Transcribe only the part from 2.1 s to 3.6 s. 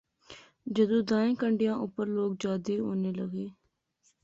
لوک جادے ہونے لغے